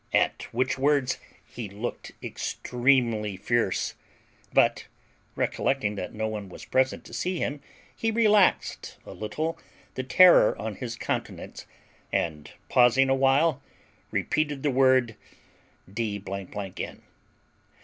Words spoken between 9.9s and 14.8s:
the terror of his countenance, and, pausing a while, repeated the